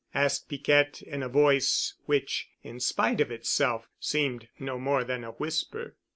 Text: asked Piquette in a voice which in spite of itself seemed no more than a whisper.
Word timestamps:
asked 0.15 0.49
Piquette 0.49 1.03
in 1.03 1.21
a 1.21 1.29
voice 1.29 1.93
which 2.07 2.49
in 2.63 2.79
spite 2.79 3.21
of 3.21 3.29
itself 3.31 3.87
seemed 3.99 4.47
no 4.57 4.79
more 4.79 5.03
than 5.03 5.23
a 5.23 5.29
whisper. 5.33 5.95